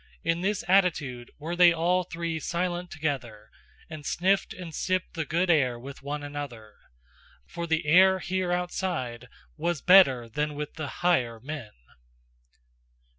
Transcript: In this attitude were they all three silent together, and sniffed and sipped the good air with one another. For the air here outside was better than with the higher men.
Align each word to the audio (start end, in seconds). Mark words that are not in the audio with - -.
In 0.23 0.41
this 0.41 0.63
attitude 0.67 1.29
were 1.37 1.55
they 1.55 1.71
all 1.71 2.03
three 2.03 2.39
silent 2.39 2.89
together, 2.89 3.51
and 3.87 4.03
sniffed 4.03 4.51
and 4.51 4.73
sipped 4.73 5.13
the 5.13 5.25
good 5.25 5.51
air 5.51 5.77
with 5.77 6.01
one 6.01 6.23
another. 6.23 6.73
For 7.45 7.67
the 7.67 7.85
air 7.85 8.17
here 8.17 8.51
outside 8.51 9.27
was 9.57 9.83
better 9.83 10.27
than 10.27 10.55
with 10.55 10.73
the 10.73 10.87
higher 11.05 11.39
men. 11.39 11.69